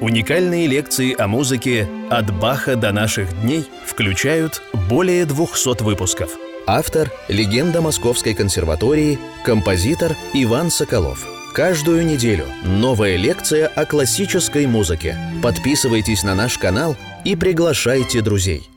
Уникальные 0.00 0.66
лекции 0.66 1.14
о 1.14 1.28
музыке 1.28 1.86
«От 2.08 2.32
Баха 2.40 2.74
до 2.74 2.90
наших 2.90 3.38
дней» 3.42 3.66
включают 3.84 4.62
более 4.88 5.26
200 5.26 5.82
выпусков. 5.82 6.30
Автор– 6.66 7.10
легенда 7.28 7.82
Московской 7.82 8.32
консерватории, 8.32 9.18
композитор 9.44 10.16
Иван 10.32 10.70
Соколов. 10.70 11.26
Каждую 11.52 12.06
неделю 12.06 12.46
новая 12.64 13.16
лекция 13.16 13.66
о 13.66 13.84
классической 13.84 14.66
музыке. 14.66 15.18
Подписывайтесь 15.42 16.22
на 16.22 16.34
наш 16.34 16.56
канал 16.56 16.96
и 17.26 17.36
приглашайте 17.36 18.22
друзей. 18.22 18.70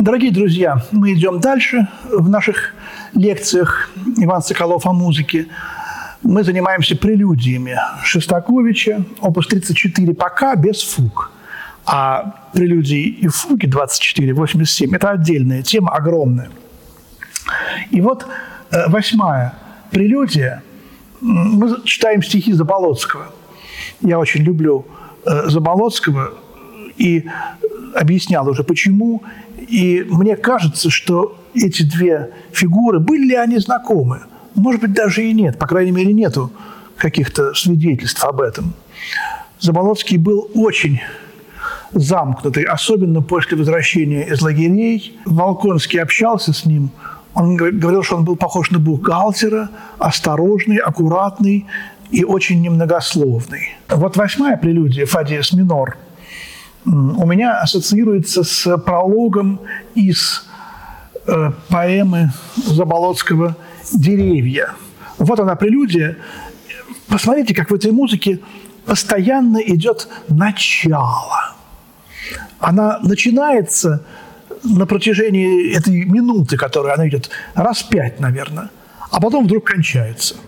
Дорогие 0.00 0.30
друзья, 0.30 0.82
мы 0.92 1.14
идем 1.14 1.40
дальше 1.40 1.88
в 2.04 2.28
наших 2.28 2.74
лекциях 3.14 3.88
Иван 4.18 4.42
Соколов 4.42 4.84
о 4.84 4.92
музыке 4.92 5.46
мы 6.26 6.42
занимаемся 6.42 6.96
прелюдиями 6.96 7.78
Шостаковича, 8.02 9.04
опус 9.20 9.46
34, 9.46 10.14
пока 10.14 10.56
без 10.56 10.82
фуг. 10.82 11.30
А 11.84 12.48
прелюдии 12.52 13.04
и 13.04 13.28
фуги 13.28 13.66
24, 13.66 14.34
87– 14.34 14.94
это 14.96 15.10
отдельная 15.10 15.62
тема, 15.62 15.92
огромная. 15.92 16.50
И 17.92 18.00
вот 18.00 18.26
э, 18.72 18.88
восьмая 18.88 19.54
прелюдия. 19.92 20.64
Мы 21.20 21.80
читаем 21.84 22.24
стихи 22.24 22.52
Заболоцкого. 22.52 23.26
Я 24.00 24.18
очень 24.18 24.42
люблю 24.42 24.84
э, 25.24 25.48
Заболоцкого 25.48 26.34
и 26.96 27.24
объяснял 27.94 28.48
уже 28.48 28.64
почему. 28.64 29.22
И 29.56 30.04
мне 30.08 30.34
кажется, 30.34 30.90
что 30.90 31.38
эти 31.54 31.84
две 31.84 32.32
фигуры, 32.52 32.98
были 32.98 33.28
ли 33.28 33.34
они 33.36 33.58
знакомы– 33.58 34.22
может 34.56 34.80
быть, 34.80 34.92
даже 34.92 35.24
и 35.24 35.32
нет. 35.32 35.58
По 35.58 35.66
крайней 35.66 35.92
мере, 35.92 36.12
нету 36.12 36.50
каких-то 36.96 37.54
свидетельств 37.54 38.24
об 38.24 38.40
этом. 38.40 38.72
Заболоцкий 39.60 40.16
был 40.16 40.50
очень 40.54 41.00
замкнутый, 41.92 42.64
особенно 42.64 43.22
после 43.22 43.56
возвращения 43.56 44.26
из 44.26 44.42
лагерей. 44.42 45.18
Волконский 45.24 46.00
общался 46.00 46.52
с 46.52 46.64
ним. 46.64 46.90
Он 47.34 47.56
говорил, 47.56 48.02
что 48.02 48.16
он 48.16 48.24
был 48.24 48.36
похож 48.36 48.70
на 48.70 48.78
бухгалтера, 48.78 49.68
осторожный, 49.98 50.78
аккуратный 50.78 51.66
и 52.10 52.24
очень 52.24 52.62
немногословный. 52.62 53.76
Вот 53.88 54.16
восьмая 54.16 54.56
прелюдия 54.56 55.06
«Фадиес 55.06 55.52
минор» 55.52 55.98
у 56.86 57.26
меня 57.26 57.60
ассоциируется 57.60 58.44
с 58.44 58.78
прологом 58.78 59.60
из 59.94 60.46
э, 61.26 61.50
поэмы 61.68 62.30
Заболоцкого 62.54 63.56
деревья. 63.92 64.74
Вот 65.18 65.40
она 65.40 65.56
прелюдия. 65.56 66.16
Посмотрите, 67.08 67.54
как 67.54 67.70
в 67.70 67.74
этой 67.74 67.92
музыке 67.92 68.40
постоянно 68.84 69.58
идет 69.58 70.08
начало. 70.28 71.54
Она 72.58 72.98
начинается 73.02 74.04
на 74.64 74.86
протяжении 74.86 75.72
этой 75.72 76.04
минуты, 76.04 76.56
которую 76.56 76.94
она 76.94 77.08
идет, 77.08 77.30
раз 77.54 77.82
пять, 77.82 78.20
наверное, 78.20 78.70
а 79.10 79.20
потом 79.20 79.44
вдруг 79.44 79.64
кончается– 79.64 80.36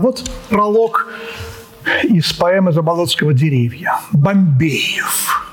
вот 0.00 0.30
пролог 0.48 1.08
из 2.04 2.32
поэмы 2.32 2.72
Заболоцкого 2.72 3.32
«Деревья». 3.32 4.00
Бомбеев. 4.12 5.52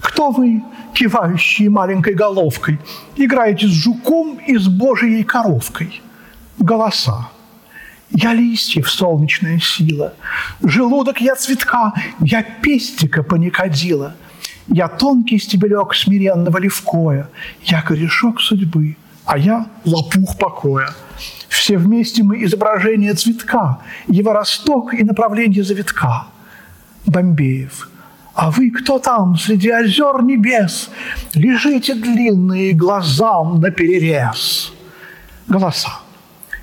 Кто 0.00 0.30
вы, 0.30 0.62
кивающие 0.94 1.70
маленькой 1.70 2.14
головкой, 2.14 2.78
играете 3.16 3.66
с 3.66 3.70
жуком 3.70 4.38
и 4.46 4.56
с 4.56 4.68
божьей 4.68 5.24
коровкой? 5.24 6.02
Голоса. 6.58 7.30
Я 8.10 8.32
листьев 8.32 8.90
солнечная 8.90 9.58
сила, 9.58 10.14
Желудок 10.62 11.20
я 11.20 11.34
цветка, 11.34 11.94
я 12.20 12.42
пестика 12.42 13.22
паникодила, 13.24 14.14
Я 14.68 14.88
тонкий 14.88 15.38
стебелек 15.38 15.94
смиренного 15.94 16.58
левкоя, 16.58 17.28
Я 17.64 17.82
корешок 17.82 18.40
судьбы, 18.40 18.96
а 19.24 19.38
я 19.38 19.66
лопух 19.84 20.38
покоя– 20.38 20.88
все 21.54 21.78
вместе 21.78 22.22
мы 22.22 22.42
изображение 22.44 23.14
цветка, 23.14 23.78
его 24.08 24.32
росток 24.32 24.92
и 24.92 25.04
направление 25.04 25.62
завитка. 25.62 26.26
Бомбеев. 27.06 27.88
А 28.34 28.50
вы 28.50 28.70
кто 28.70 28.98
там 28.98 29.38
среди 29.38 29.70
озер 29.70 30.22
небес? 30.22 30.90
Лежите 31.34 31.94
длинные 31.94 32.72
глазам 32.72 33.60
на 33.60 33.70
перерез. 33.70 34.72
Голоса. 35.46 36.00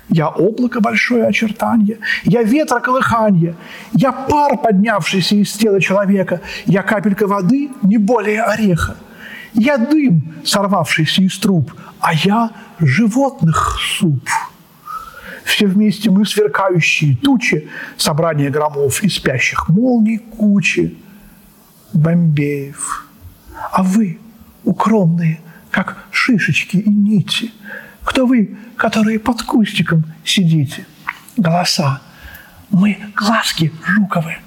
Я 0.08 0.28
облако 0.28 0.80
большое 0.80 1.26
очертание, 1.26 1.98
я 2.24 2.42
ветра 2.42 2.80
колыханье, 2.80 3.54
я 3.94 4.12
пар, 4.12 4.58
поднявшийся 4.58 5.36
из 5.36 5.52
тела 5.54 5.80
человека, 5.80 6.42
я 6.66 6.82
капелька 6.82 7.26
воды, 7.26 7.70
не 7.82 7.96
более 7.96 8.42
ореха. 8.42 8.96
Я 9.54 9.78
дым, 9.78 10.34
сорвавшийся 10.44 11.22
из 11.22 11.38
труб, 11.38 11.72
а 12.02 12.12
я 12.12 12.50
животных 12.80 13.78
суп 13.98 14.28
все 15.44 15.66
вместе 15.66 16.10
мы 16.10 16.24
сверкающие 16.24 17.16
тучи, 17.16 17.68
собрание 17.96 18.50
громов 18.50 19.02
и 19.02 19.08
спящих 19.08 19.68
молний 19.68 20.18
кучи, 20.18 20.96
бомбеев. 21.92 23.06
А 23.72 23.82
вы, 23.82 24.18
укромные, 24.64 25.40
как 25.70 26.04
шишечки 26.10 26.78
и 26.78 26.90
нити, 26.90 27.52
кто 28.02 28.26
вы, 28.26 28.56
которые 28.76 29.18
под 29.18 29.42
кустиком 29.42 30.04
сидите? 30.24 30.86
Голоса. 31.36 32.00
Мы 32.70 32.98
глазки 33.14 33.72
жуковы. 33.86 34.38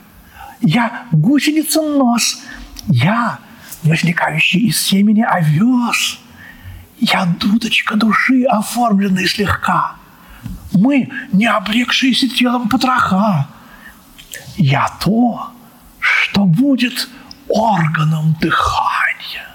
Я 0.61 1.05
гусеница 1.11 1.81
нос. 1.81 2.41
Я, 2.87 3.39
возникающий 3.83 4.67
из 4.67 4.81
семени 4.81 5.21
овес. 5.21 6.19
Я 6.99 7.25
дудочка 7.25 7.95
души, 7.95 8.43
оформленная 8.43 9.27
слегка– 9.27 9.95
мы 10.75 11.09
не 11.31 11.45
облегшиеся 11.45 12.29
телом 12.29 12.69
потроха. 12.69 13.47
Я 14.57 14.87
то, 14.99 15.49
что 15.99 16.45
будет 16.45 17.09
органом 17.47 18.35
дыхания. 18.39 19.47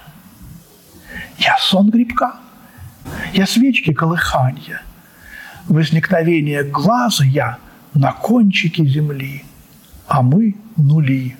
Я 1.37 1.57
сон 1.59 1.89
грибка, 1.89 2.35
я 3.33 3.47
свечки 3.47 3.93
колыханья, 3.93 4.81
возникновение 5.67 6.63
глаза 6.63 7.23
я 7.23 7.57
на 7.93 8.11
кончике 8.11 8.85
земли, 8.85 9.43
а 10.07 10.21
мы 10.21 10.55
нули. 10.77 11.35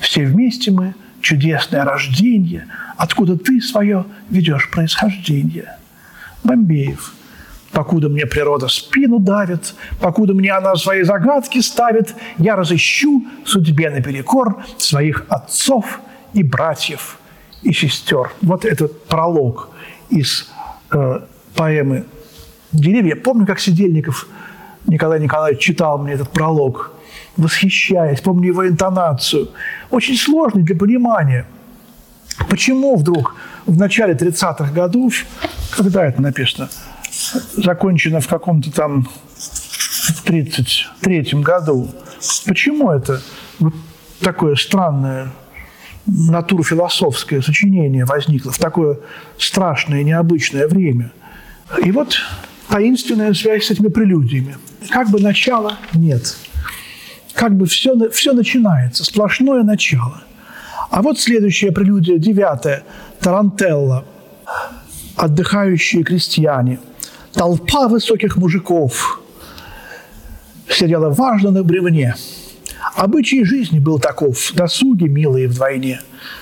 Все 0.00 0.24
вместе 0.24 0.70
мы 0.70 0.94
чудесное 1.20 1.84
рождение, 1.84 2.66
откуда 2.96 3.36
ты 3.36 3.60
свое 3.60 4.04
ведешь 4.30 4.70
происхождение. 4.70 5.76
Бомбеев– 6.44 7.14
Покуда 7.72 8.08
мне 8.08 8.26
природа 8.26 8.68
спину 8.68 9.18
давит, 9.18 9.74
покуда 10.00 10.32
мне 10.32 10.50
она 10.52 10.74
свои 10.74 11.02
загадки 11.02 11.60
ставит, 11.60 12.14
я 12.38 12.56
разыщу 12.56 13.24
судьбе 13.44 13.90
наперекор 13.90 14.64
своих 14.78 15.26
отцов 15.28 16.00
и 16.32 16.42
братьев 16.42 17.18
и 17.62 17.72
сестер. 17.72 18.32
Вот 18.40 18.64
этот 18.64 19.04
пролог 19.06 19.68
из 20.08 20.50
э, 20.90 21.20
поэмы 21.54 22.06
«Деревья». 22.72 23.16
Помню, 23.16 23.46
как 23.46 23.60
Сидельников 23.60 24.26
Николай 24.86 25.20
Николаевич 25.20 25.60
читал 25.60 25.98
мне 25.98 26.14
этот 26.14 26.30
пролог, 26.30 26.92
восхищаясь, 27.38 28.20
помню 28.20 28.48
его 28.48 28.68
интонацию. 28.68 29.48
Очень 29.90 30.16
сложный 30.16 30.62
для 30.62 30.76
понимания. 30.76 31.46
Почему 32.50 32.96
вдруг 32.96 33.34
в 33.66 33.78
начале 33.78 34.14
30-х 34.14 34.72
годов, 34.72 35.14
когда 35.76 36.04
это 36.04 36.20
написано, 36.20 36.68
закончено 37.56 38.20
в 38.20 38.28
каком-то 38.28 38.70
там 38.70 39.08
в 39.36 40.22
33 40.24 41.30
году, 41.34 41.88
почему 42.46 42.90
это 42.90 43.22
вот 43.58 43.74
такое 44.20 44.56
странное 44.56 45.28
натурфилософское 46.06 47.42
сочинение 47.42 48.04
возникло 48.04 48.50
в 48.50 48.58
такое 48.58 48.98
страшное, 49.36 50.02
необычное 50.02 50.66
время. 50.66 51.12
И 51.84 51.92
вот 51.92 52.16
таинственная 52.68 53.34
связь 53.34 53.66
с 53.66 53.70
этими 53.70 53.88
прелюдиями. 53.88 54.56
Как 54.90 55.10
бы 55.10 55.20
начала 55.20 55.78
нет. 55.92 56.36
Как 57.38 57.56
бы 57.56 57.66
все, 57.66 58.10
все 58.10 58.32
начинается, 58.32 59.04
сплошное 59.04 59.62
начало. 59.62 60.22
А 60.90 61.02
вот 61.02 61.20
следующая 61.20 61.70
прелюдия, 61.70 62.18
девятая, 62.18 62.82
Тарантелла. 63.20 64.04
Отдыхающие 65.14 66.02
крестьяне. 66.02 66.80
Толпа 67.32 67.86
высоких 67.86 68.36
мужиков 68.36 69.20
сидела 70.68 71.10
важно 71.10 71.52
на 71.52 71.62
бревне– 71.62 72.16
Обычай 72.94 73.44
жизни 73.44 73.78
был 73.78 74.00
таков, 74.00 74.52
досуги 74.54 75.04
милые 75.04 75.46
вдвойне. 75.46 76.00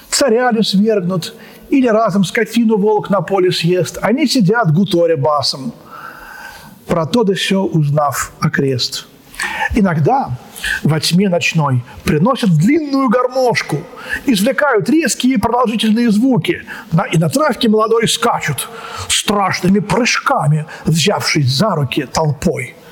Царя 0.08 0.50
свергнут, 0.62 1.34
или 1.68 1.86
разом 1.86 2.24
скотину 2.24 2.78
волк 2.78 3.10
на 3.10 3.20
поле 3.20 3.52
съест. 3.52 3.98
Они 4.00 4.26
сидят, 4.26 4.72
гуторя 4.72 5.18
басом, 5.18 5.74
про 6.86 7.04
то 7.04 7.24
да 7.24 7.34
все 7.34 7.62
узнав 7.62 8.32
окрест. 8.40 9.06
Иногда 9.74 10.30
во 10.82 11.00
тьме 11.00 11.28
ночной 11.28 11.82
приносят 12.04 12.50
длинную 12.50 13.08
гармошку, 13.08 13.82
извлекают 14.24 14.88
резкие 14.88 15.38
продолжительные 15.38 16.10
звуки, 16.10 16.62
на, 16.92 17.02
и 17.02 17.18
на 17.18 17.28
травке 17.28 17.68
молодой 17.68 18.08
скачут 18.08 18.68
страшными 19.08 19.80
прыжками, 19.80 20.66
взявшись 20.84 21.52
за 21.52 21.74
руки 21.74 22.06
толпой– 22.06 22.74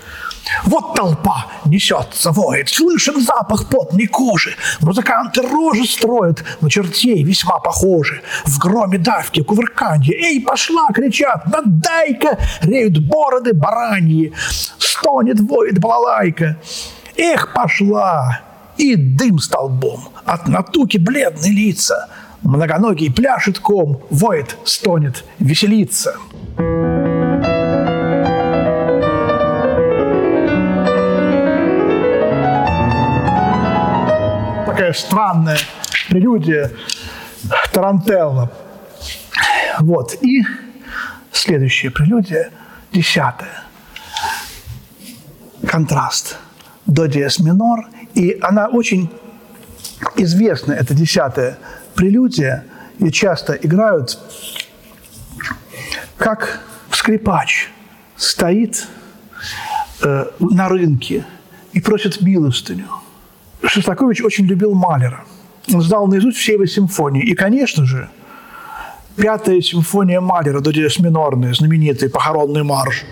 вот 0.64 0.94
толпа 0.94 1.46
несется, 1.64 2.30
воет, 2.30 2.68
слышен 2.68 3.20
запах 3.20 3.68
потной 3.68 4.06
кожи. 4.06 4.54
Музыканты 4.80 5.42
рожи 5.42 5.84
строят, 5.84 6.44
на 6.60 6.70
чертей 6.70 7.22
весьма 7.22 7.58
похожи. 7.58 8.22
В 8.44 8.58
громе 8.58 8.98
давки, 8.98 9.42
кувырканье. 9.42 10.14
«Эй, 10.14 10.40
пошла!»— 10.40 10.88
кричат. 10.94 11.46
«Надай-ка!»— 11.46 12.38
реют 12.62 12.98
бороды 12.98 13.52
бараньи. 13.52 14.32
Стонет, 14.78 15.40
воет 15.40 15.78
балалайка. 15.78 16.56
«Эх, 17.16 17.52
пошла!» 17.54 18.40
И 18.76 18.96
дым 18.96 19.38
столбом. 19.38 20.08
От 20.24 20.48
натуки 20.48 20.98
бледные 20.98 21.52
лица. 21.52 22.08
Многоногий 22.42 23.10
пляшет 23.10 23.58
ком, 23.58 24.02
воет, 24.10 24.56
стонет, 24.64 25.24
веселится. 25.38 26.16
такая 26.56 26.93
странная 34.94 35.58
прелюдия 36.08 36.70
Тарантелла. 37.72 38.52
Вот. 39.80 40.16
И 40.22 40.42
следующая 41.32 41.90
прелюдия, 41.90 42.50
десятая. 42.92 43.64
Контраст. 45.66 46.36
До 46.86 47.06
диез 47.06 47.38
минор. 47.40 47.86
И 48.14 48.38
она 48.42 48.68
очень 48.68 49.10
известна, 50.16 50.72
эта 50.72 50.94
десятая 50.94 51.58
прелюдия. 51.94 52.64
И 52.98 53.10
часто 53.10 53.54
играют, 53.54 54.18
как 56.16 56.60
скрипач 56.92 57.70
стоит 58.16 58.86
э, 60.00 60.26
на 60.38 60.68
рынке 60.68 61.26
и 61.72 61.80
просит 61.80 62.20
милостыню– 62.20 62.88
Шостакович 63.66 64.22
очень 64.22 64.46
любил 64.46 64.74
Малера. 64.74 65.24
Он 65.72 65.80
знал 65.80 66.06
наизусть 66.06 66.38
все 66.38 66.54
его 66.54 66.66
симфонии. 66.66 67.22
И, 67.22 67.34
конечно 67.34 67.84
же, 67.84 68.08
пятая 69.16 69.60
симфония 69.60 70.20
Малера, 70.20 70.60
до 70.60 70.72
диез 70.72 70.98
минорная, 70.98 71.54
знаменитый 71.54 72.10
похоронный 72.10 72.62
марш. 72.62 73.04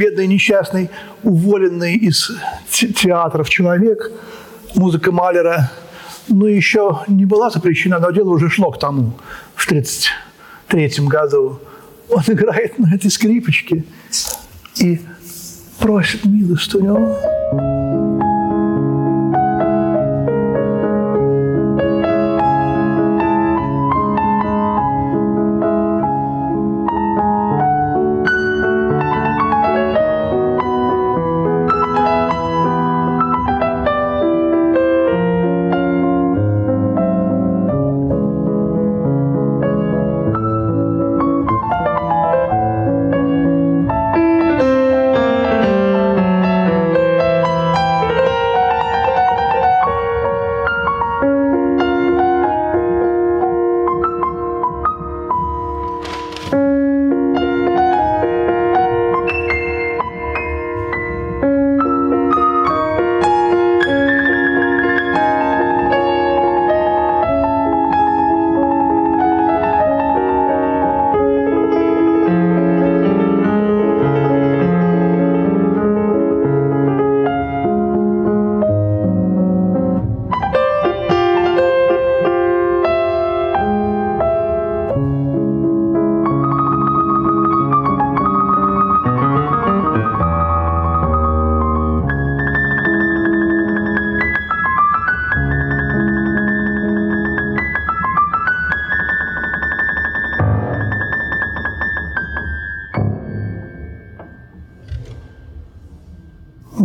Бедный, 0.00 0.26
несчастный, 0.26 0.90
уволенный 1.22 1.94
из 1.94 2.30
театров 2.70 3.48
человек, 3.48 4.10
музыка 4.74 5.12
Малера, 5.12 5.70
ну, 6.28 6.46
еще 6.46 7.00
не 7.08 7.24
была 7.24 7.50
запрещена, 7.50 7.98
но 7.98 8.10
дело 8.10 8.30
уже 8.30 8.48
шло 8.48 8.70
к 8.70 8.78
тому 8.78 9.12
в 9.54 9.66
1933 9.66 11.06
году. 11.06 11.60
Он 12.08 12.22
играет 12.26 12.78
на 12.78 12.94
этой 12.94 13.10
скрипочке 13.10 13.84
и 14.76 15.00
просит 15.78 16.24
милостыню. 16.24 17.89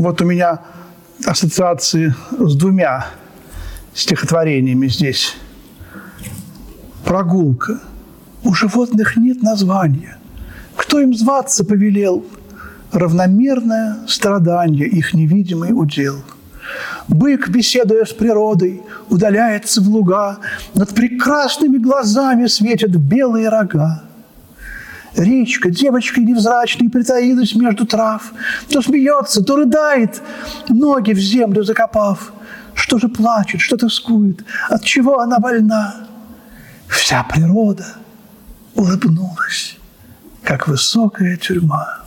Вот 0.06 0.22
у 0.22 0.26
меня 0.26 0.60
ассоциации 1.26 2.14
с 2.38 2.56
двумя 2.56 3.08
стихотворениями 3.96 4.88
здесь. 4.88 5.36
Прогулка. 7.04 7.80
У 8.44 8.54
животных 8.54 9.18
нет 9.18 9.42
названия. 9.42 10.20
Кто 10.76 11.00
им 11.00 11.16
зваться 11.16 11.66
повелел? 11.66 12.24
Равномерное 12.92 13.98
страдание 14.08 14.88
их 14.88 15.16
невидимый 15.16 15.72
удел. 15.74 16.24
Бык, 17.08 17.50
беседуя 17.50 18.06
с 18.06 18.14
природой, 18.14 18.84
удаляется 19.10 19.82
в 19.82 19.90
луга, 19.90 20.38
Над 20.76 20.94
прекрасными 20.94 21.80
глазами 21.80 22.46
светят 22.46 22.92
белые 22.92 23.50
рога. 23.50 24.04
Речка, 25.16 25.70
девочка 25.70 26.20
невзрачной, 26.20 26.90
притаилась 26.90 27.56
между 27.56 27.86
трав, 27.86 28.34
То 28.70 28.82
смеется, 28.82 29.44
то 29.44 29.56
рыдает, 29.56 30.22
ноги 30.68 31.14
в 31.14 31.20
землю 31.20 31.64
закопав. 31.64 32.34
Что 32.74 32.98
же 32.98 33.08
плачет, 33.08 33.62
что 33.62 33.78
тоскует, 33.78 34.44
от 34.70 34.84
чего 34.84 35.20
она 35.20 35.40
больна? 35.40 36.08
Вся 36.88 37.24
природа 37.24 37.86
улыбнулась, 38.76 39.78
как 40.44 40.68
высокая 40.68 41.38
тюрьма. 41.38 42.05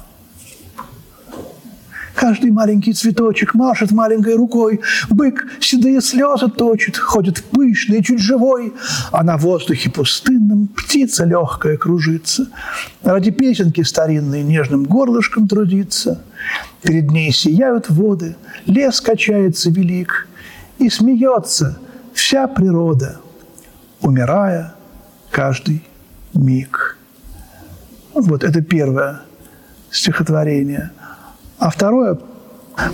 Каждый 2.18 2.50
маленький 2.50 2.94
цветочек 2.94 3.54
машет 3.54 3.92
маленькой 3.92 4.34
рукой. 4.34 4.80
Бык 5.08 5.46
седые 5.60 6.00
слезы 6.00 6.48
точит, 6.48 6.96
ходит 6.96 7.44
пышный, 7.44 8.02
чуть 8.02 8.18
живой. 8.18 8.72
А 9.12 9.22
на 9.22 9.36
воздухе 9.36 9.88
пустынном 9.88 10.66
птица 10.66 11.24
легкая 11.24 11.76
кружится. 11.76 12.48
Ради 13.04 13.30
песенки 13.30 13.82
старинной 13.82 14.42
нежным 14.42 14.82
горлышком 14.82 15.46
трудится. 15.46 16.24
Перед 16.82 17.08
ней 17.12 17.30
сияют 17.30 17.88
воды, 17.88 18.34
лес 18.66 19.00
качается 19.00 19.70
велик. 19.70 20.26
И 20.80 20.90
смеется 20.90 21.78
вся 22.14 22.48
природа, 22.48 23.20
умирая 24.00 24.74
каждый 25.30 25.84
миг. 26.34 26.98
Вот 28.12 28.42
это 28.42 28.60
первое 28.60 29.20
стихотворение– 29.92 30.90
а 31.58 31.70
второе, 31.70 32.18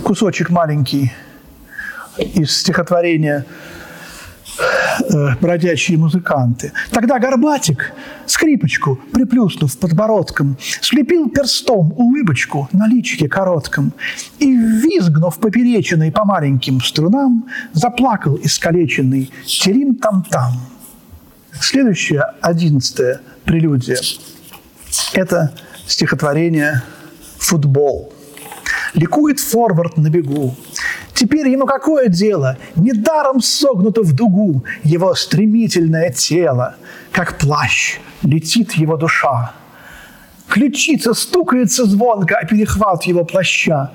кусочек 0.03 0.49
маленький 0.49 1.13
из 2.17 2.57
стихотворения 2.57 3.45
э, 5.09 5.35
«Бродячие 5.39 5.97
музыканты». 5.97 6.71
Тогда 6.91 7.19
Горбатик, 7.19 7.93
скрипочку, 8.25 8.99
приплюснув 9.13 9.77
подбородком, 9.77 10.57
слепил 10.81 11.29
перстом 11.29 11.93
улыбочку 11.95 12.67
на 12.71 12.87
личике 12.87 13.27
коротком 13.27 13.93
и, 14.39 14.51
визгнув 14.51 15.37
попереченный 15.39 16.11
по 16.11 16.25
маленьким 16.25 16.81
струнам, 16.81 17.45
заплакал 17.73 18.39
искалеченный 18.41 19.31
«Терим-там-там». 19.45 20.53
Следующее, 21.59 22.23
одиннадцатое 22.41 23.21
прелюдия– 23.43 23.99
это 25.13 25.53
стихотворение 25.85 26.81
«Футбол». 27.37 28.14
Ликует 28.95 29.39
форвард 29.39 29.97
на 29.97 30.09
бегу. 30.09 30.55
Теперь 31.13 31.49
ему 31.49 31.65
какое 31.65 32.07
дело? 32.07 32.57
Недаром 32.75 33.41
согнуто 33.41 34.01
в 34.01 34.13
дугу 34.13 34.63
его 34.83 35.15
стремительное 35.15 36.11
тело. 36.11 36.75
Как 37.11 37.37
плащ 37.37 37.99
летит 38.23 38.73
его 38.73 38.97
душа. 38.97 39.53
Ключица 40.47 41.13
стукается 41.13 41.85
звонко 41.85 42.37
о 42.37 42.45
перехват 42.45 43.03
его 43.03 43.25
плаща. 43.25 43.91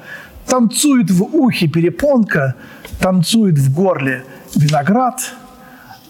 Танцует 0.47 1.11
в 1.11 1.23
ухе 1.23 1.69
перепонка, 1.69 2.55
танцует 3.01 3.59
в 3.59 3.75
горле 3.75 4.25
виноград, 4.55 5.21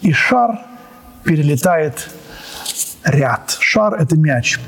и 0.01 0.11
шар 0.11 0.59
перелетает 1.23 2.09
ряд. 3.03 3.57
Шар– 3.59 3.93
это 4.01 4.17
мяч. 4.17 4.59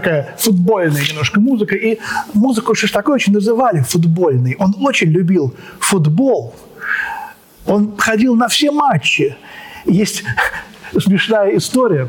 Такая 0.00 0.34
футбольная 0.38 1.02
немножко 1.02 1.40
музыка. 1.40 1.74
И 1.76 1.98
музыку 2.34 2.74
Шостаковича 2.74 3.32
называли 3.32 3.80
футбольной. 3.80 4.56
Он 4.58 4.74
очень 4.80 5.08
любил 5.08 5.54
футбол. 5.78 6.54
Он 7.66 7.96
ходил 7.98 8.34
на 8.34 8.48
все 8.48 8.70
матчи. 8.70 9.36
Есть 9.84 10.24
смешная 10.98 11.56
история 11.56 12.08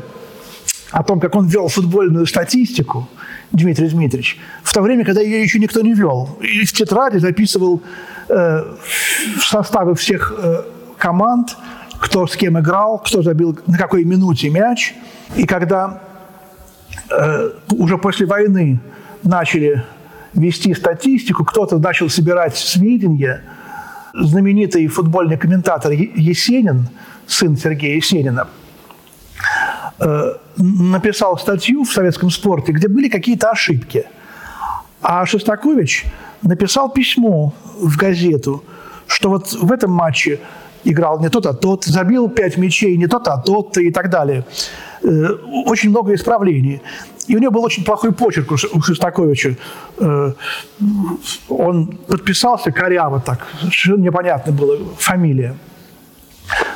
о 0.90 1.02
том, 1.02 1.20
как 1.20 1.34
он 1.34 1.46
вел 1.46 1.68
футбольную 1.68 2.26
статистику, 2.26 3.08
Дмитрий 3.50 3.88
Дмитриевич, 3.88 4.38
в 4.62 4.72
то 4.72 4.80
время, 4.80 5.04
когда 5.04 5.20
ее 5.20 5.42
еще 5.42 5.58
никто 5.58 5.80
не 5.82 5.92
вел. 5.92 6.38
И 6.40 6.64
в 6.64 6.72
тетради 6.72 7.18
записывал 7.18 7.82
э, 8.28 8.64
составы 9.40 9.94
всех 9.94 10.34
э, 10.36 10.62
команд, 10.98 11.56
кто 12.00 12.26
с 12.26 12.36
кем 12.36 12.58
играл, 12.58 12.98
кто 12.98 13.22
забил 13.22 13.58
на 13.66 13.78
какой 13.78 14.04
минуте 14.04 14.48
мяч. 14.48 14.94
И 15.36 15.44
когда 15.44 16.02
уже 17.70 17.98
после 17.98 18.26
войны 18.26 18.80
начали 19.22 19.84
вести 20.34 20.74
статистику, 20.74 21.44
кто-то 21.44 21.78
начал 21.78 22.08
собирать 22.08 22.56
сведения. 22.56 23.42
Знаменитый 24.14 24.86
футбольный 24.88 25.38
комментатор 25.38 25.92
Есенин, 25.92 26.88
сын 27.26 27.56
Сергея 27.56 27.96
Есенина, 27.96 28.46
э, 29.98 30.34
написал 30.58 31.38
статью 31.38 31.84
в 31.84 31.92
советском 31.92 32.30
спорте, 32.30 32.72
где 32.72 32.88
были 32.88 33.08
какие-то 33.08 33.50
ошибки. 33.50 34.04
А 35.00 35.24
Шостакович 35.24 36.04
написал 36.42 36.90
письмо 36.90 37.54
в 37.80 37.96
газету, 37.96 38.62
что 39.06 39.30
вот 39.30 39.52
в 39.52 39.72
этом 39.72 39.92
матче 39.92 40.40
играл 40.84 41.20
не 41.20 41.28
тот, 41.28 41.46
а 41.46 41.52
тот, 41.52 41.84
забил 41.84 42.28
пять 42.28 42.56
мячей 42.56 42.96
не 42.96 43.06
тот, 43.06 43.28
а 43.28 43.38
тот 43.38 43.78
и 43.78 43.90
так 43.90 44.10
далее. 44.10 44.44
Э, 45.02 45.28
очень 45.66 45.90
много 45.90 46.14
исправлений. 46.14 46.80
И 47.28 47.36
у 47.36 47.38
него 47.38 47.52
был 47.52 47.64
очень 47.64 47.84
плохой 47.84 48.12
почерк 48.12 48.52
у 48.52 48.82
Шостаковича. 48.82 49.56
Э, 49.98 50.32
он 51.48 51.86
подписался 52.08 52.72
коряво 52.72 53.20
так, 53.20 53.46
совершенно 53.60 54.02
непонятно 54.02 54.52
было 54.52 54.78
фамилия. 54.98 55.54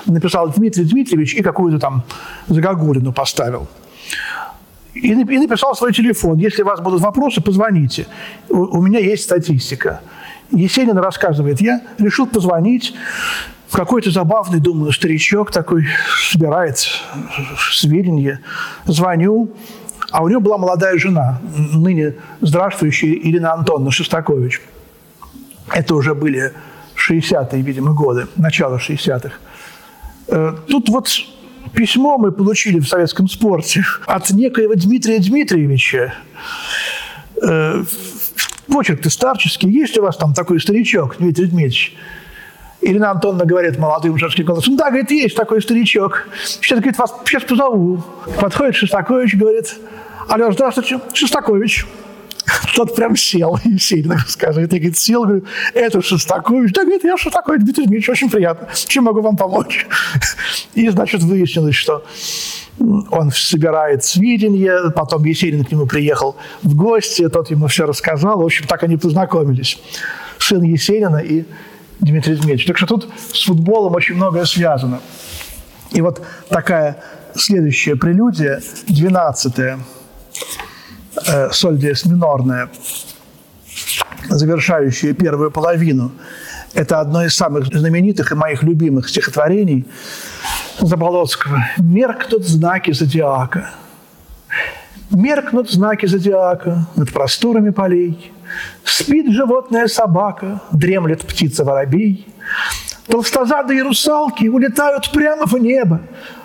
Написал 0.06 0.48
Дмитрий 0.50 0.84
Дмитриевич 0.84 1.34
и 1.34 1.42
какую-то 1.42 1.78
там 1.78 2.04
загогулину 2.48 3.12
поставил. 3.12 3.66
И, 4.94 5.14
написал 5.14 5.74
свой 5.74 5.92
телефон. 5.92 6.38
Если 6.38 6.62
у 6.62 6.66
вас 6.66 6.80
будут 6.80 7.02
вопросы, 7.02 7.42
позвоните. 7.42 8.06
У 8.48 8.80
меня 8.80 8.98
есть 8.98 9.24
статистика. 9.24 10.00
Есенин 10.50 10.98
рассказывает, 10.98 11.60
я 11.60 11.80
решил 11.98 12.26
позвонить 12.26 12.94
какой-то 13.70 14.10
забавный, 14.10 14.60
думаю, 14.60 14.92
старичок 14.92 15.50
такой 15.50 15.86
собирает 16.30 16.78
сведения. 17.72 18.40
Звоню, 18.86 19.50
а 20.10 20.22
у 20.22 20.28
него 20.28 20.40
была 20.40 20.58
молодая 20.58 20.98
жена, 20.98 21.40
ныне 21.72 22.14
здравствующая 22.40 23.12
Ирина 23.14 23.52
Антоновна 23.52 23.90
Шостакович. 23.90 24.60
Это 25.72 25.94
уже 25.94 26.14
были 26.14 26.52
60-е, 26.96 27.60
видимо, 27.60 27.92
годы, 27.92 28.28
начало 28.36 28.78
60-х. 28.78 29.34
Э, 30.28 30.54
тут 30.68 30.88
вот 30.88 31.08
письмо 31.72 32.18
мы 32.18 32.32
получили 32.32 32.78
в 32.78 32.88
советском 32.88 33.28
спорте 33.28 33.84
от 34.06 34.30
некоего 34.30 34.74
Дмитрия 34.74 35.18
Дмитриевича. 35.18 36.14
Э, 38.68 38.72
почерк-то 38.72 39.10
старческий. 39.10 39.70
Есть 39.70 39.96
у 39.98 40.02
вас 40.02 40.16
там 40.16 40.34
такой 40.34 40.60
старичок, 40.60 41.16
Дмитрий 41.18 41.46
Дмитриевич? 41.46 41.96
Ирина 42.82 43.10
Антоновна 43.10 43.46
говорит 43.46 43.78
молодым 43.78 44.18
женским 44.18 44.44
голосом, 44.44 44.76
да, 44.76 44.90
говорит, 44.90 45.10
есть 45.10 45.34
такой 45.34 45.62
старичок. 45.62 46.28
Сейчас, 46.44 46.78
говорит, 46.78 46.98
вас 46.98 47.12
сейчас 47.24 47.42
позову. 47.44 48.02
Подходит 48.40 48.76
Шостакович, 48.76 49.34
говорит, 49.34 49.74
алло, 50.28 50.52
здравствуйте, 50.52 51.00
Шостакович. 51.12 51.86
Тот 52.76 52.94
прям 52.94 53.16
сел, 53.16 53.58
и 53.64 53.78
сильно 53.78 54.14
рассказывает. 54.14 54.72
Я, 54.72 54.78
говорит, 54.78 54.96
сел, 54.96 55.24
говорю, 55.24 55.44
это 55.74 56.00
Шостакович. 56.00 56.72
Да, 56.72 56.82
говорит, 56.82 57.02
я 57.02 57.16
Шостакович, 57.16 57.62
Дмитрий 57.62 57.86
Дмитриевич, 57.86 58.08
очень 58.10 58.30
приятно. 58.30 58.68
Чем 58.86 59.04
могу 59.04 59.20
вам 59.20 59.36
помочь? 59.36 59.86
И, 60.74 60.88
значит, 60.88 61.22
выяснилось, 61.22 61.74
что 61.74 62.04
он 62.78 63.30
собирает 63.30 64.04
сведения, 64.04 64.90
потом 64.90 65.24
Есенин 65.24 65.64
к 65.64 65.72
нему 65.72 65.86
приехал 65.86 66.36
в 66.62 66.74
гости, 66.74 67.28
тот 67.28 67.50
ему 67.50 67.68
все 67.68 67.86
рассказал. 67.86 68.40
В 68.40 68.44
общем, 68.44 68.66
так 68.66 68.82
они 68.82 68.96
познакомились. 68.96 69.78
Сын 70.38 70.62
Есенина 70.62 71.18
и 71.18 71.44
Дмитрий 72.00 72.34
Дмитриевич. 72.34 72.66
Так 72.66 72.76
что 72.76 72.86
тут 72.86 73.08
с 73.32 73.44
футболом 73.44 73.94
очень 73.94 74.16
многое 74.16 74.44
связано. 74.44 75.00
И 75.92 76.00
вот 76.00 76.22
такая 76.48 77.02
следующая 77.34 77.96
прелюдия, 77.96 78.60
двенадцатая, 78.86 79.78
э, 81.26 81.50
соль 81.52 81.78
диез 81.78 82.04
минорная, 82.04 82.68
завершающая 84.28 85.14
первую 85.14 85.50
половину. 85.50 86.12
Это 86.74 87.00
одно 87.00 87.24
из 87.24 87.34
самых 87.34 87.66
знаменитых 87.66 88.32
и 88.32 88.34
моих 88.34 88.62
любимых 88.62 89.08
стихотворений 89.08 89.86
Заболоцкого. 90.78 91.64
«Меркнут 91.78 92.46
знаки 92.46 92.92
зодиака, 92.92 93.70
меркнут 95.10 95.70
знаки 95.70 96.06
зодиака 96.06 96.86
над 96.96 97.12
просторами 97.12 97.70
полей, 97.70 98.32
Спит 98.84 99.32
животная 99.32 99.88
собака, 99.88 100.60
дремлет 100.72 101.26
птица 101.26 101.64
воробей, 101.64 102.26
Толстозадые 103.06 103.82
русалки 103.82 104.46
улетают 104.46 105.12
прямо 105.12 105.46
в 105.46 105.54
небо. 105.54 106.00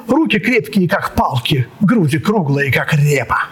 Руки 0.07 0.39
крепкие, 0.39 0.87
как 0.87 1.15
палки, 1.15 1.67
груди 1.79 2.19
круглые, 2.19 2.71
как 2.71 2.93
репа. 2.93 3.45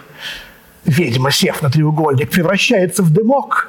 Ведьма, 0.84 1.30
сев 1.30 1.60
на 1.60 1.70
треугольник, 1.70 2.30
превращается 2.30 3.02
в 3.02 3.12
дымок. 3.12 3.68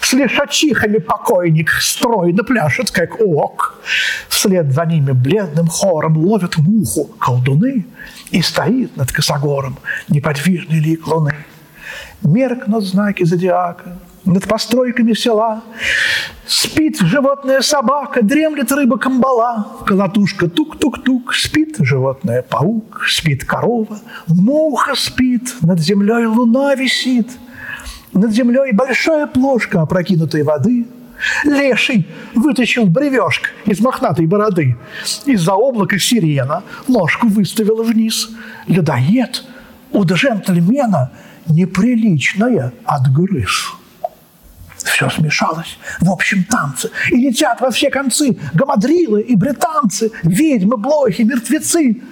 С 0.00 0.12
лишачихами 0.12 0.98
покойник 0.98 1.70
стройно 1.70 2.44
пляшет, 2.44 2.90
как 2.90 3.20
ок. 3.20 3.80
Вслед 4.28 4.72
за 4.72 4.84
ними 4.84 5.12
бледным 5.12 5.66
хором 5.66 6.16
ловят 6.16 6.56
муху 6.58 7.04
колдуны, 7.18 7.86
и 8.30 8.42
стоит 8.42 8.96
над 8.96 9.12
косогором 9.12 9.78
неподвижный 10.08 10.80
лик 10.80 11.06
луны. 11.06 11.34
Меркнут 12.22 12.84
знаки 12.84 13.24
зодиака, 13.24 13.98
над 14.24 14.46
постройками 14.46 15.14
села. 15.14 15.62
Спит 16.46 16.98
животная 17.00 17.60
собака, 17.60 18.22
дремлет 18.22 18.72
рыба 18.72 18.98
камбала. 18.98 19.66
Колотушка 19.86 20.48
тук-тук-тук, 20.48 21.34
спит 21.34 21.76
животное 21.78 22.42
паук, 22.42 23.04
спит 23.06 23.44
корова, 23.44 23.98
муха 24.26 24.94
спит, 24.94 25.54
над 25.62 25.80
землей 25.80 26.26
луна 26.26 26.74
висит. 26.74 27.30
Над 28.18 28.32
землей 28.32 28.72
большая 28.72 29.28
плошка 29.28 29.82
опрокинутой 29.82 30.42
воды. 30.42 30.88
Леший 31.44 32.08
вытащил 32.34 32.86
бревешка 32.86 33.50
из 33.64 33.78
мохнатой 33.80 34.26
бороды. 34.26 34.76
Из-за 35.24 35.52
облака 35.52 36.00
сирена 36.00 36.64
ложку 36.88 37.28
выставила 37.28 37.84
вниз. 37.84 38.30
Людоед 38.66 39.44
у 39.92 40.04
джентльмена 40.04 41.12
неприличное 41.46 42.72
отгрыз. 42.84 43.72
Все 44.76 45.08
смешалось 45.10 45.78
в 46.00 46.10
общем 46.10 46.42
танце. 46.42 46.90
И 47.12 47.16
летят 47.16 47.60
во 47.60 47.70
все 47.70 47.88
концы 47.88 48.36
гамадрилы 48.52 49.22
и 49.22 49.36
британцы, 49.36 50.10
ведьмы, 50.24 50.76
блохи, 50.76 51.22
мертвецы. 51.22 52.02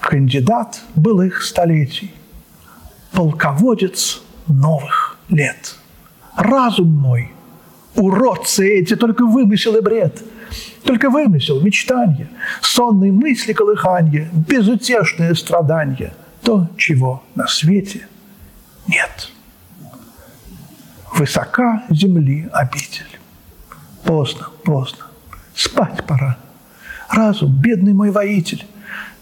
Кандидат 0.00 0.80
былых 0.96 1.44
столетий, 1.44 2.12
полководец 3.12 4.22
новых 4.46 5.18
лет. 5.28 5.76
Разум 6.36 6.92
мой, 6.92 7.32
уродцы 7.96 8.80
эти, 8.80 8.96
только 8.96 9.26
вымысел 9.26 9.76
и 9.76 9.80
бред. 9.80 10.22
Только 10.84 11.10
вымысел, 11.10 11.60
мечтанье, 11.60 12.28
сонные 12.60 13.12
мысли 13.12 13.52
колыханье, 13.52 14.30
безутешное 14.32 15.34
страдание. 15.34 16.14
То, 16.42 16.68
чего 16.76 17.22
на 17.34 17.46
свете 17.46 18.08
нет 18.88 19.30
высока 21.20 21.84
земли 21.90 22.48
обитель. 22.52 23.18
Поздно, 24.04 24.48
поздно, 24.64 25.04
спать 25.54 26.04
пора. 26.06 26.38
Разум, 27.10 27.52
бедный 27.60 27.92
мой 27.92 28.10
воитель, 28.10 28.64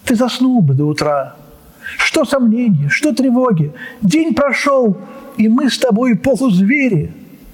ты 0.05 0.15
заснул 0.15 0.61
бы 0.61 0.73
до 0.73 0.85
утра. 0.85 1.35
Что 1.97 2.25
сомнения, 2.25 2.89
что 2.89 3.13
тревоги? 3.13 3.73
День 4.01 4.33
прошел, 4.33 4.97
и 5.37 5.47
мы 5.47 5.69
с 5.69 5.77
тобой 5.77 6.15
полузвери, 6.15 7.11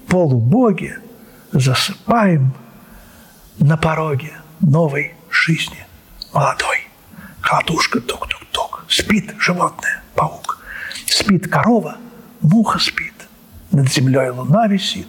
полубоги, 0.07 0.97
засыпаем 1.51 2.53
на 3.59 3.77
пороге 3.77 4.33
новой 4.59 5.13
жизни 5.29 5.85
молодой. 6.33 6.87
Колотушка 7.41 8.01
тук-тук-тук. 8.01 8.85
Спит 8.89 9.33
животное, 9.39 10.01
паук. 10.15 10.59
Спит 11.05 11.47
корова, 11.47 11.97
муха 12.41 12.79
спит. 12.79 13.13
Над 13.71 13.91
землей 13.91 14.29
луна 14.29 14.67
висит, 14.67 15.07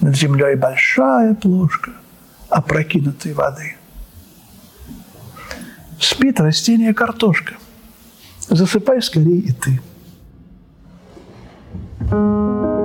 над 0.00 0.16
землей 0.16 0.56
большая 0.56 1.34
плошка 1.34 1.92
опрокинутой 2.48 3.34
воды. 3.34 3.76
Спит 6.00 6.40
растение 6.40 6.94
картошка. 6.94 7.54
Засыпай 8.48 9.02
скорее 9.02 9.40
и 9.40 9.52
ты. 9.52 9.80
thank 12.10 12.12
you 12.12 12.77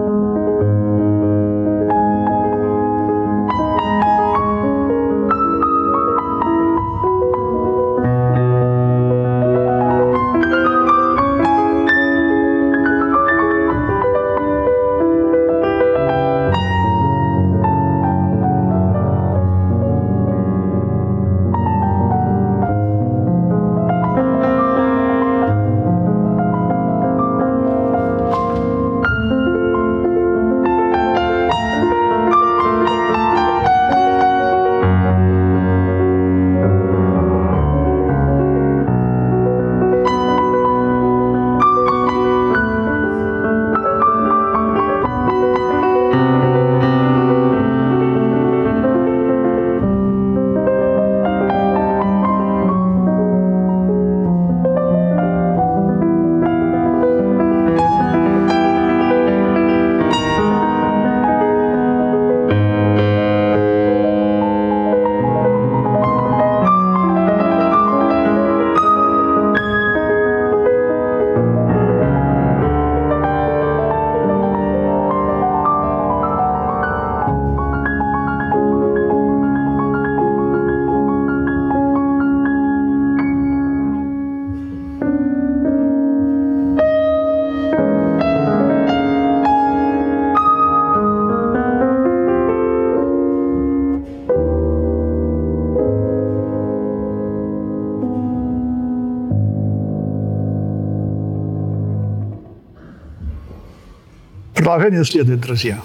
Продолжение 104.74 105.06
следует, 105.06 105.40
друзья. 105.40 105.84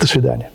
До 0.00 0.06
свидания. 0.08 0.50